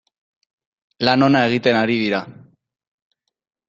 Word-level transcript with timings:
Lan 1.09 1.25
ona 1.27 1.43
egiten 1.51 1.79
ari 1.85 2.01
dira. 2.05 2.25